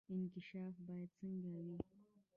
[0.15, 1.77] انکشاف باید څنګه وي؟